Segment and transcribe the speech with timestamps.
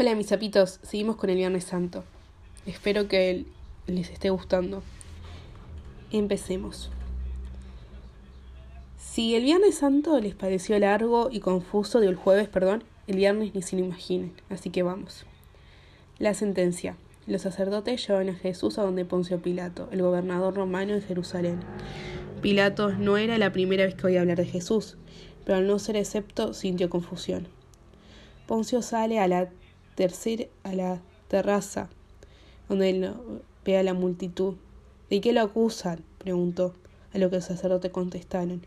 [0.00, 2.04] Hola mis sapitos, seguimos con el Viernes Santo.
[2.66, 3.46] Espero que
[3.88, 4.80] les esté gustando.
[6.12, 6.92] Empecemos.
[8.96, 13.56] Si el Viernes Santo les pareció largo y confuso, de el jueves, perdón, el viernes
[13.56, 15.26] ni se lo imaginen, así que vamos.
[16.20, 16.96] La sentencia.
[17.26, 21.58] Los sacerdotes llevaban a Jesús a donde Poncio Pilato, el gobernador romano de Jerusalén.
[22.40, 24.96] Pilato no era la primera vez que oía hablar de Jesús,
[25.44, 27.48] pero al no ser excepto sintió confusión.
[28.46, 29.50] Poncio sale a la
[29.98, 31.88] tercera a la terraza,
[32.68, 33.12] donde él
[33.64, 34.54] ve a la multitud.
[35.10, 36.04] ¿De qué lo acusan?
[36.18, 36.72] preguntó,
[37.12, 38.62] a lo que los sacerdotes contestaron.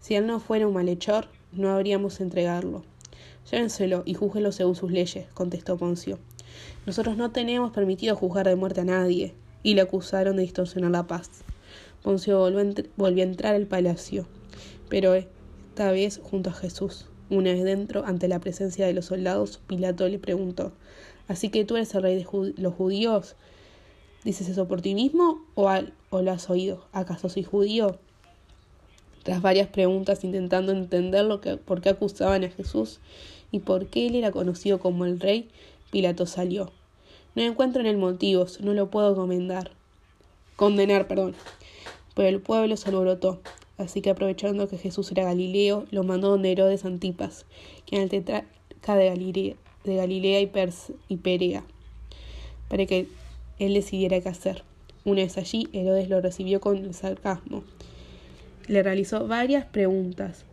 [0.00, 2.84] Si él no fuera un malhechor, no habríamos entregarlo.
[3.50, 6.18] Llévenselo y júzguenlo según sus leyes, contestó Poncio.
[6.84, 11.06] Nosotros no tenemos permitido juzgar de muerte a nadie, y le acusaron de distorsionar la
[11.06, 11.30] paz.
[12.02, 12.38] Poncio
[12.96, 14.26] volvió a entrar al palacio,
[14.90, 17.06] pero esta vez junto a Jesús.
[17.28, 20.72] Una vez dentro, ante la presencia de los soldados, Pilato le preguntó
[21.28, 23.34] ¿Así que tú eres el rey de los judíos?
[24.24, 25.68] ¿Dices eso por ti mismo o,
[26.10, 26.86] o lo has oído?
[26.92, 27.98] ¿Acaso soy judío?
[29.24, 33.00] Tras varias preguntas intentando entender lo que, por qué acusaban a Jesús
[33.50, 35.48] y por qué él era conocido como el rey,
[35.90, 36.70] Pilato salió.
[37.34, 39.72] No encuentro en él motivos, no lo puedo comendar.
[40.54, 41.34] Condenar, perdón.
[42.14, 43.40] Pero el pueblo se alborotó.
[43.78, 47.44] Así que aprovechando que Jesús era Galileo, lo mandó donde Herodes Antipas,
[47.86, 50.50] quien era el tetrarca de Galilea, de Galilea y,
[51.08, 51.64] y Perea,
[52.68, 53.06] para que
[53.58, 54.62] él decidiera qué hacer.
[55.04, 57.64] Una vez allí, Herodes lo recibió con sarcasmo.
[58.66, 60.44] Le realizó varias preguntas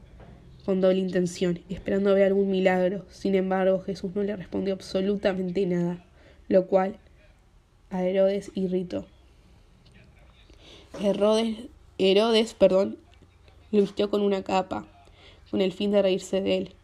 [0.66, 3.06] con doble intención, esperando ver algún milagro.
[3.10, 6.06] Sin embargo, Jesús no le respondió absolutamente nada,
[6.48, 6.98] lo cual
[7.90, 9.06] a Herodes irritó.
[11.02, 11.58] Herodes,
[11.98, 12.98] Herodes perdón,
[13.74, 14.86] lo vistió con una capa,
[15.50, 16.76] con el fin de reírse de él,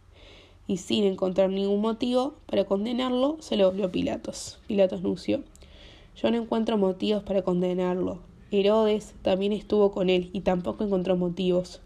[0.67, 4.59] y sin encontrar ningún motivo para condenarlo, se lo volvió a Pilatos.
[4.67, 5.43] Pilatos anunció,
[6.15, 8.19] yo no encuentro motivos para condenarlo.
[8.51, 11.79] Herodes también estuvo con él y tampoco encontró motivos.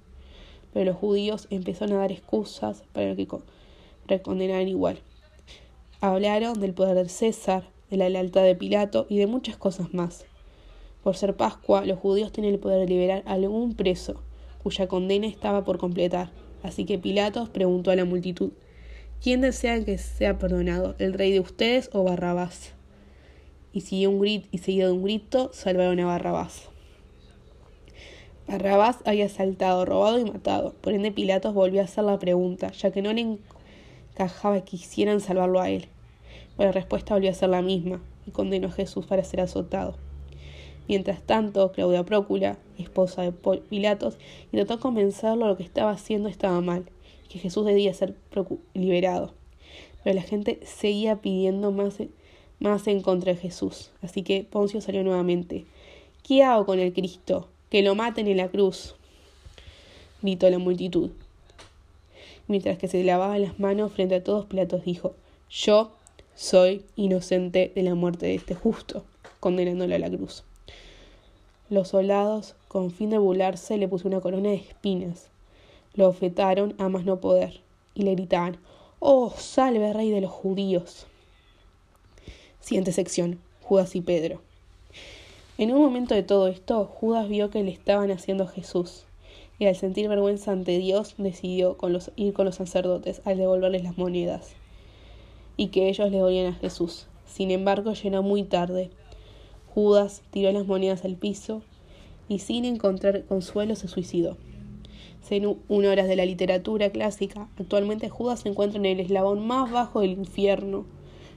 [0.71, 3.27] Pero los judíos empezaron a dar excusas para que
[4.21, 4.99] condenaran igual.
[5.99, 10.25] Hablaron del poder de César, de la lealtad de Pilato y de muchas cosas más.
[11.03, 14.21] Por ser Pascua, los judíos tienen el poder de liberar a algún preso,
[14.63, 16.31] cuya condena estaba por completar.
[16.63, 18.51] Así que Pilatos preguntó a la multitud,
[19.21, 22.71] ¿quién desean que sea perdonado, el rey de ustedes o Barrabás?
[23.73, 26.69] Y, siguió un grito, y seguido de un grito, salvaron a Barrabás.
[28.47, 30.73] Barrabás había saltado, robado y matado.
[30.81, 33.39] Por ende, Pilatos volvió a hacer la pregunta, ya que no le
[34.11, 35.87] encajaba que quisieran salvarlo a él.
[36.55, 39.97] Pero la respuesta volvió a ser la misma, y condenó a Jesús para ser azotado.
[40.87, 44.17] Mientras tanto, Claudia Prócula, esposa de Pilatos,
[44.51, 46.85] intentó convencerlo de lo que estaba haciendo estaba mal,
[47.29, 48.15] que Jesús debía ser
[48.73, 49.33] liberado.
[50.03, 51.95] Pero la gente seguía pidiendo más,
[52.59, 53.91] más en contra de Jesús.
[54.01, 55.65] Así que Poncio salió nuevamente.
[56.21, 57.47] ¿Qué hago con el Cristo?
[57.69, 58.95] Que lo maten en la cruz.
[60.21, 61.11] gritó la multitud.
[62.47, 65.15] Mientras que se lavaba las manos frente a todos, Pilatos dijo,
[65.49, 65.91] Yo
[66.35, 69.05] soy inocente de la muerte de este justo,
[69.39, 70.43] condenándolo a la cruz.
[71.73, 75.29] Los soldados, con fin de burlarse, le pusieron una corona de espinas.
[75.95, 77.61] Lo ofetaron a más no poder
[77.95, 78.57] y le gritaban:
[78.99, 81.07] ¡Oh, salve, rey de los judíos!
[82.59, 84.39] Siguiente sección: Judas y Pedro.
[85.57, 89.05] En un momento de todo esto, Judas vio que le estaban haciendo a Jesús,
[89.57, 93.83] y al sentir vergüenza ante Dios, decidió con los, ir con los sacerdotes al devolverles
[93.83, 94.51] las monedas,
[95.57, 97.07] y que ellos le dolían a Jesús.
[97.25, 98.91] Sin embargo, llegó muy tarde,
[99.73, 101.63] Judas tiró las monedas al piso
[102.29, 104.37] y sin encontrar consuelo se suicidó.
[105.21, 110.01] Según horas de la literatura clásica, actualmente Judas se encuentra en el eslabón más bajo
[110.01, 110.85] del infierno,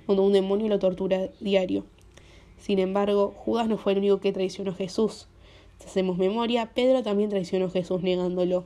[0.07, 1.87] donde un demonio lo tortura diario.
[2.59, 5.29] Sin embargo, Judas no fue el único que traicionó a Jesús.
[5.79, 8.65] Si hacemos memoria, Pedro también traicionó a Jesús negándolo.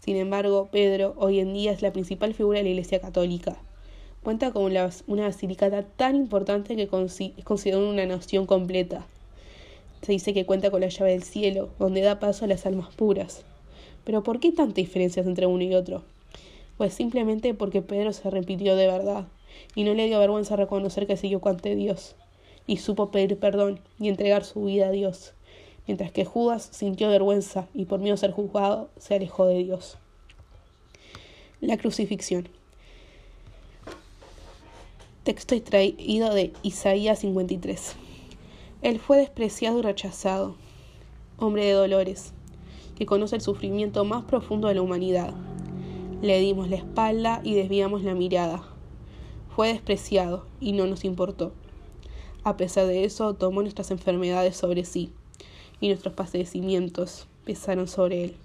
[0.00, 3.58] Sin embargo, Pedro hoy en día es la principal figura de la Iglesia Católica.
[4.22, 4.90] Cuenta con una
[5.24, 9.06] basílica tan importante que es considerada una nación completa.
[10.02, 12.94] Se dice que cuenta con la llave del cielo, donde da paso a las almas
[12.94, 13.44] puras.
[14.04, 16.02] Pero ¿por qué tantas diferencias entre uno y otro?
[16.76, 19.26] Pues simplemente porque Pedro se repitió de verdad
[19.74, 22.14] y no le dio vergüenza reconocer que siguió ante Dios
[22.66, 25.32] y supo pedir perdón y entregar su vida a Dios,
[25.86, 29.98] mientras que Judas sintió vergüenza y por miedo a ser juzgado se alejó de Dios.
[31.60, 32.48] La crucifixión.
[35.28, 37.96] Texto extraído de Isaías 53.
[38.80, 40.56] Él fue despreciado y rechazado,
[41.36, 42.32] hombre de dolores,
[42.96, 45.34] que conoce el sufrimiento más profundo de la humanidad.
[46.22, 48.62] Le dimos la espalda y desviamos la mirada.
[49.54, 51.52] fue despreciado y no nos importó.
[52.42, 55.12] A pesar de eso, tomó nuestras enfermedades sobre sí
[55.78, 58.36] y nuestros padecimientos pesaron sobre él.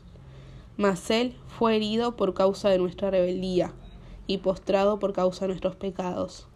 [0.75, 3.73] Mas él fue herido por causa de nuestra rebeldía
[4.27, 6.49] y postrado por causa de nuestros pecados.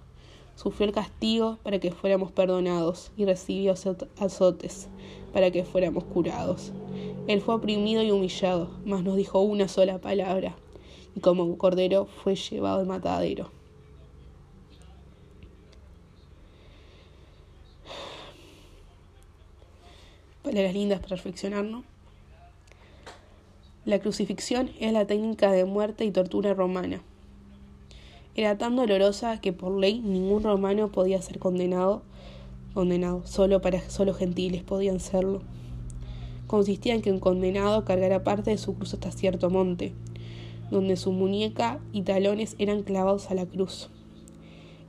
[0.57, 3.75] Sufrió el castigo para que fuéramos perdonados y recibió
[4.19, 4.89] azotes
[5.31, 6.74] para que fuéramos curados.
[7.27, 10.56] Él fue oprimido y humillado, mas nos dijo una sola palabra,
[11.15, 13.51] y como un cordero fue llevado al matadero.
[20.42, 21.83] Palabras lindas para reflexionar, ¿no?
[23.86, 27.04] La crucifixión es la técnica de muerte y tortura romana.
[28.38, 32.04] Era tan dolorosa que por ley ningún romano podía ser condenado,
[32.75, 35.42] condenado, solo para solo gentiles podían serlo.
[36.45, 39.95] Consistía en que un condenado cargara parte de su cruz hasta cierto monte,
[40.69, 43.89] donde su muñeca y talones eran clavados a la cruz.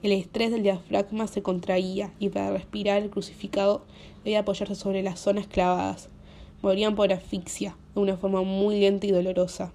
[0.03, 3.81] El estrés del diafragma se contraía y para respirar el crucificado
[4.25, 6.11] debía apoyarse sobre las zonas clavadas,
[6.61, 9.73] morían por asfixia, de una forma muy lenta y dolorosa.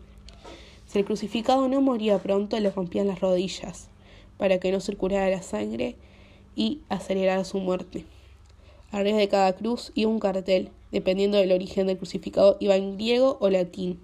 [0.94, 3.90] Si el crucificado no moría pronto, le rompían las rodillas,
[4.38, 5.96] para que no circulara la sangre
[6.56, 8.06] y acelerara su muerte.
[8.92, 13.40] Arriba de cada cruz iba un cartel, dependiendo del origen del crucificado, iba en griego
[13.42, 14.00] o latín,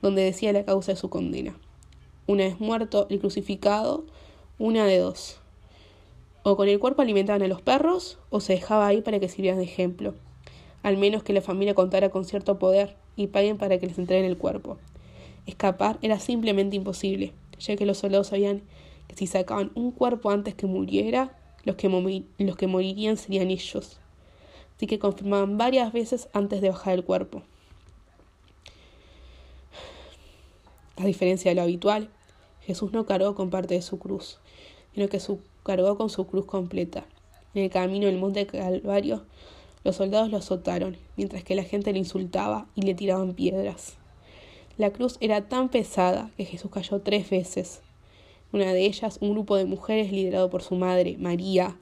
[0.00, 1.54] donde decía la causa de su condena.
[2.26, 4.06] Una vez muerto el crucificado,
[4.58, 5.38] una de dos.
[6.44, 9.58] O con el cuerpo alimentaban a los perros, o se dejaba ahí para que sirvieran
[9.58, 10.14] de ejemplo
[10.82, 14.24] al menos que la familia contara con cierto poder y paguen para que les entreguen
[14.24, 14.78] el cuerpo.
[15.50, 18.62] Escapar era simplemente imposible, ya que los soldados sabían
[19.08, 21.88] que si sacaban un cuerpo antes que muriera, los que,
[22.38, 23.98] los que morirían serían ellos.
[24.76, 27.42] Así que confirmaban varias veces antes de bajar el cuerpo.
[30.96, 32.10] A diferencia de lo habitual,
[32.62, 34.38] Jesús no cargó con parte de su cruz,
[34.94, 35.20] sino que
[35.62, 37.04] cargó con su cruz completa.
[37.54, 39.24] En el camino del monte Calvario
[39.82, 43.99] los soldados lo azotaron, mientras que la gente le insultaba y le tiraban piedras.
[44.80, 47.82] La cruz era tan pesada que Jesús cayó tres veces.
[48.50, 51.76] Una de ellas, un grupo de mujeres liderado por su madre, María,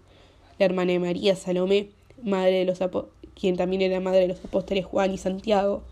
[0.58, 1.90] la hermana de María, Salomé,
[2.20, 2.80] madre de los
[3.36, 5.84] quien también era madre de los apóstoles Juan y Santiago,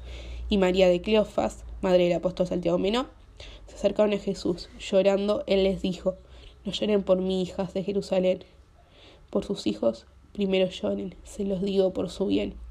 [0.48, 3.06] y María de Cleofas, madre del apóstol Santiago Menor,
[3.68, 4.68] se acercaron a Jesús.
[4.80, 6.16] Llorando, él les dijo,
[6.64, 8.42] no lloren por mí, hijas de Jerusalén,
[9.30, 12.65] por sus hijos primero lloren, se los digo por su bien.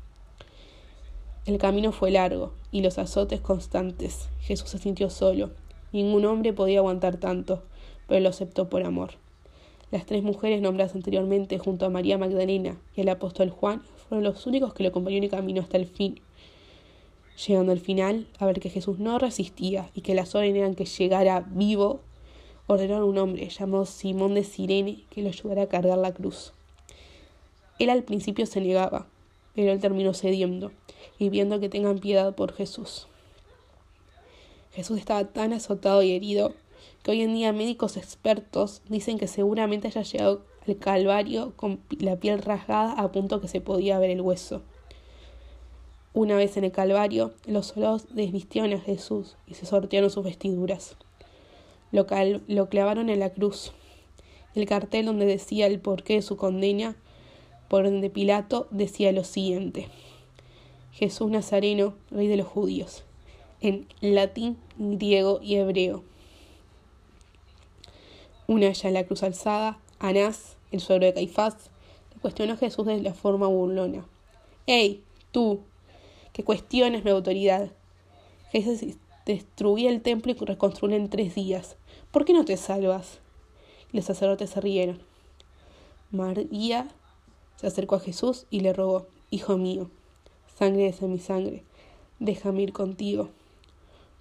[1.45, 4.29] El camino fue largo y los azotes constantes.
[4.41, 5.51] Jesús se sintió solo.
[5.91, 7.61] Ningún hombre podía aguantar tanto,
[8.07, 9.11] pero lo aceptó por amor.
[9.91, 14.47] Las tres mujeres nombradas anteriormente junto a María Magdalena y el apóstol Juan fueron los
[14.47, 16.19] únicos que lo acompañaron en el camino hasta el fin.
[17.45, 20.85] Llegando al final, a ver que Jesús no resistía y que las órdenes eran que
[20.85, 21.99] llegara vivo,
[22.65, 26.53] ordenaron a un hombre llamado Simón de Sirene que lo ayudara a cargar la cruz.
[27.77, 29.05] Él al principio se negaba,
[29.55, 30.71] pero él terminó cediendo
[31.17, 33.07] y viendo que tengan piedad por Jesús.
[34.73, 36.53] Jesús estaba tan azotado y herido
[37.01, 42.17] que hoy en día médicos expertos dicen que seguramente haya llegado al Calvario con la
[42.17, 44.63] piel rasgada a punto que se podía ver el hueso.
[46.13, 50.97] Una vez en el Calvario, los soldados desvistieron a Jesús y se sortearon sus vestiduras.
[51.91, 52.05] Lo,
[52.47, 53.71] lo clavaron en la cruz.
[54.53, 56.95] El cartel donde decía el porqué de su condena
[57.67, 59.87] por orden de Pilato, decía lo siguiente.
[60.91, 63.03] Jesús Nazareno, rey de los judíos,
[63.61, 66.03] en latín, griego y hebreo.
[68.47, 71.69] Una ya en la cruz alzada, Anás, el suegro de Caifás,
[72.13, 74.05] le cuestionó a Jesús de la forma burlona.
[74.67, 75.61] ¡Ey, tú,
[76.31, 77.71] que cuestiones mi autoridad!
[78.51, 78.95] Jesús
[79.25, 81.75] destruía el templo y reconstruyó en tres días.
[82.11, 83.19] ¿Por qué no te salvas?
[83.91, 85.01] Los sacerdotes se rieron.
[86.11, 86.87] María
[87.55, 89.89] se acercó a Jesús y le rogó, Hijo mío,
[90.57, 91.63] sangre de mi sangre,
[92.19, 93.29] déjame ir contigo.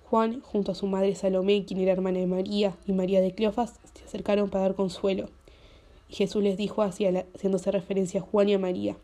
[0.08, 3.74] Juan, junto a su madre Salomé, quien era hermana de María, y María de Cleofas,
[3.94, 5.28] se acercaron para dar consuelo.
[6.08, 8.96] Y Jesús les dijo, haciéndose referencia a Juan y a María,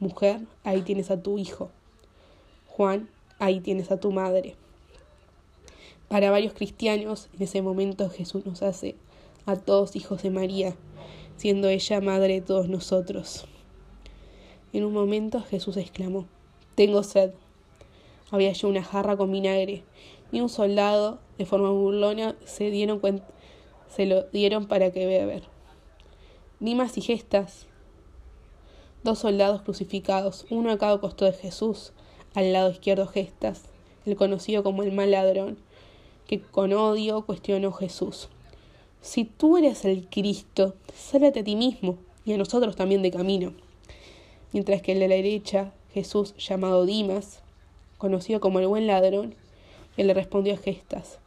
[0.00, 1.70] Mujer, ahí tienes a tu hijo.
[2.66, 4.56] Juan, ahí tienes a tu madre.
[6.08, 8.96] Para varios cristianos, en ese momento Jesús nos hace
[9.46, 10.74] a todos hijos de María,
[11.36, 13.46] siendo ella madre de todos nosotros.
[14.72, 16.26] En un momento Jesús exclamó,
[16.74, 17.32] Tengo sed.
[18.30, 19.84] Había allí una jarra con vinagre,
[20.32, 23.00] y un soldado, de forma burlona, se, dieron
[23.88, 25.44] se lo dieron para que beber.
[26.58, 27.66] Dimas y Gestas,
[29.04, 31.92] dos soldados crucificados, uno a cada costado de Jesús,
[32.34, 33.64] al lado izquierdo Gestas,
[34.06, 35.58] el conocido como el mal ladrón,
[36.26, 38.28] que con odio cuestionó Jesús.
[39.04, 43.52] Si tú eres el Cristo, sálvate a ti mismo y a nosotros también de camino.
[44.50, 47.42] Mientras que el de la derecha, Jesús, llamado Dimas,
[47.98, 49.34] conocido como el buen ladrón,
[49.98, 51.18] él le respondió a gestas,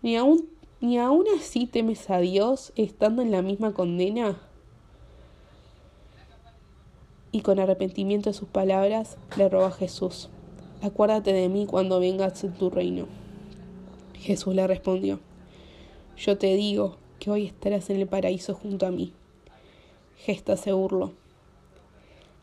[0.00, 0.48] ¿Ni aún,
[0.80, 4.40] ¿Ni así temes a Dios estando en la misma condena?
[7.32, 10.30] Y con arrepentimiento de sus palabras le robó a Jesús,
[10.80, 13.04] Acuérdate de mí cuando vengas en tu reino.
[14.14, 15.20] Jesús le respondió,
[16.16, 19.12] Yo te digo que hoy estarás en el paraíso junto a mí.
[20.16, 21.12] Gesta se burló.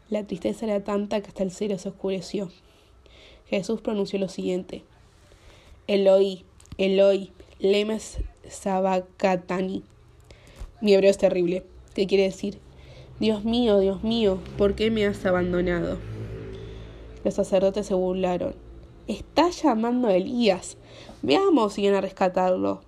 [0.10, 2.50] La tristeza era tanta que hasta el cielo se oscureció.
[3.48, 4.84] Jesús pronunció lo siguiente:
[5.88, 6.46] Eloi,
[6.78, 9.84] Eloi, lemes sabacatani.
[10.80, 11.66] Mi hebreo es terrible.
[11.94, 12.60] ¿Qué quiere decir?
[13.20, 15.98] Dios mío, Dios mío, ¿por qué me has abandonado?
[17.24, 18.54] Los sacerdotes se burlaron.
[19.08, 20.78] Está llamando a Elías.
[21.24, 22.87] Veamos si viene a rescatarlo.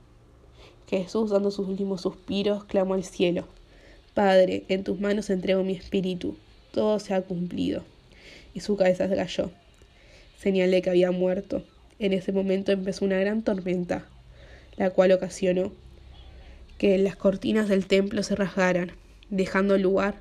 [0.98, 3.46] Jesús, dando sus últimos suspiros, clamó al cielo.
[4.14, 6.36] Padre, en tus manos entrego mi espíritu.
[6.72, 7.84] Todo se ha cumplido.
[8.54, 9.52] Y su cabeza se cayó.
[10.38, 11.64] Señalé que había muerto.
[12.00, 14.06] En ese momento empezó una gran tormenta,
[14.78, 15.72] la cual ocasionó
[16.78, 18.94] que las cortinas del templo se rasgaran,
[19.30, 20.16] dejando lugar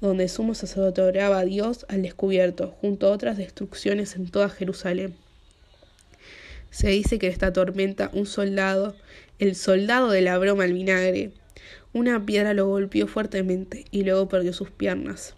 [0.00, 4.48] donde el sumo sacerdote oraba a Dios al descubierto, junto a otras destrucciones en toda
[4.48, 5.16] Jerusalén.
[6.70, 8.96] Se dice que esta tormenta un soldado,
[9.38, 11.32] el soldado de la broma al vinagre,
[11.92, 15.34] una piedra lo golpeó fuertemente y luego perdió sus piernas.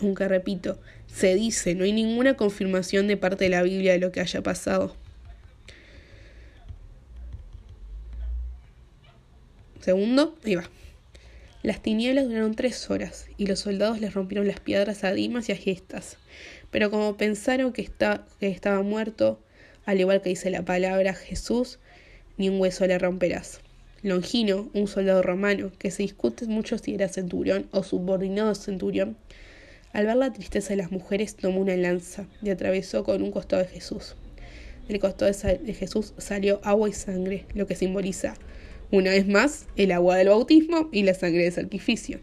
[0.00, 4.10] Aunque repito, se dice, no hay ninguna confirmación de parte de la Biblia de lo
[4.10, 4.96] que haya pasado.
[9.80, 10.68] Segundo, ahí va.
[11.62, 15.52] Las tinieblas duraron tres horas, y los soldados les rompieron las piedras a Dimas y
[15.52, 16.16] a Gestas.
[16.70, 17.88] Pero como pensaron que,
[18.38, 19.40] que estaba muerto,
[19.86, 21.78] al igual que dice la palabra Jesús,
[22.36, 23.60] ni un hueso le romperás.
[24.02, 29.16] Longino, un soldado romano, que se discute mucho si era centurión o subordinado centurión,
[29.92, 33.62] al ver la tristeza de las mujeres tomó una lanza y atravesó con un costado
[33.62, 34.16] de Jesús.
[34.88, 38.34] Del costado de Jesús salió agua y sangre, lo que simboliza
[38.92, 42.18] una vez más, el agua del bautismo y la sangre del sacrificio.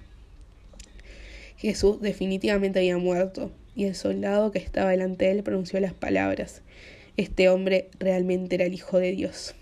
[1.57, 6.61] Jesús definitivamente había muerto, y el soldado que estaba delante de él pronunció las palabras.
[7.17, 9.55] Este hombre realmente era el Hijo de Dios.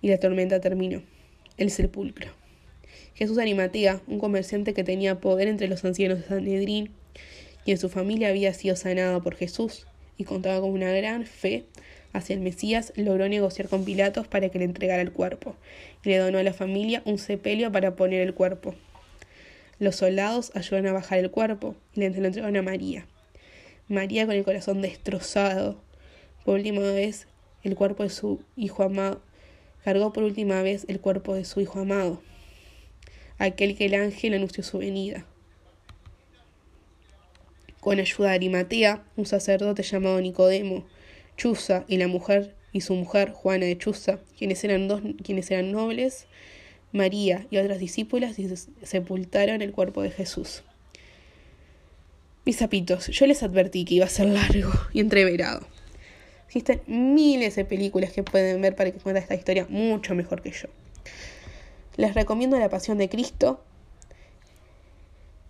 [0.00, 1.02] Y la tormenta terminó.
[1.56, 2.30] El sepulcro.
[3.16, 6.90] Jesús Arimatea, un comerciante que tenía poder entre los ancianos de Sanedrín,
[7.64, 11.64] y en su familia había sido sanado por Jesús, y contaba con una gran fe
[12.12, 15.56] hacia el Mesías, logró negociar con Pilatos para que le entregara el cuerpo,
[16.04, 18.76] y le donó a la familia un sepelio para poner el cuerpo.
[19.80, 23.08] Los soldados ayudaron a bajar el cuerpo y le entregaron a María.
[23.88, 25.76] María con el corazón destrozado,
[26.44, 27.26] por última vez
[27.62, 29.20] el cuerpo de su hijo amado,
[29.84, 32.22] cargó por última vez el cuerpo de su hijo amado,
[33.38, 35.26] aquel que el ángel anunció su venida.
[37.80, 40.86] Con ayuda de Arimatea, un sacerdote llamado Nicodemo,
[41.36, 45.72] Chuza y la mujer y su mujer Juana de Chuza, quienes eran dos quienes eran
[45.72, 46.26] nobles,
[46.92, 48.36] María y otras discípulas
[48.82, 50.62] sepultaron el cuerpo de Jesús.
[52.44, 55.66] Mis zapitos, yo les advertí que iba a ser largo y entreverado.
[56.46, 60.50] Existen miles de películas que pueden ver para que cuente esta historia mucho mejor que
[60.50, 60.68] yo.
[61.96, 63.60] Les recomiendo La Pasión de Cristo,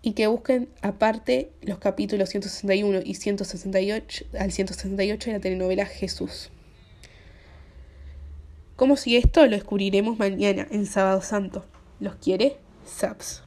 [0.05, 6.51] y que busquen aparte los capítulos 161 y 168 al 168 de la telenovela Jesús.
[8.75, 9.43] ¿Cómo sigue esto?
[9.47, 11.65] Lo descubriremos mañana en Sábado Santo.
[11.99, 12.57] ¿Los quiere?
[12.85, 13.41] Saps.